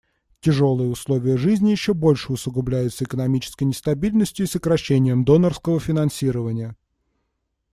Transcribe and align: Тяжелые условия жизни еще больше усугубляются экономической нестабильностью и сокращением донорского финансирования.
Тяжелые 0.39 0.89
условия 0.89 1.37
жизни 1.37 1.69
еще 1.69 1.93
больше 1.93 2.33
усугубляются 2.33 3.03
экономической 3.03 3.65
нестабильностью 3.65 4.47
и 4.47 4.49
сокращением 4.49 5.23
донорского 5.25 5.79
финансирования. 5.79 6.75